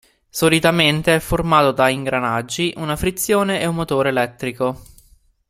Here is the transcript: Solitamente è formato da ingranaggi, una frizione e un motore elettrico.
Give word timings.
Solitamente 0.31 1.13
è 1.13 1.19
formato 1.19 1.71
da 1.73 1.87
ingranaggi, 1.89 2.73
una 2.77 2.95
frizione 2.95 3.61
e 3.61 3.67
un 3.67 3.75
motore 3.75 4.09
elettrico. 4.09 4.81